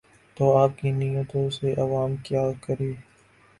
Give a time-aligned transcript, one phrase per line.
[0.37, 2.93] تو آپ کی نیتوں سے عوام کیا کریں؟